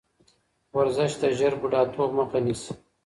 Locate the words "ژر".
1.37-1.53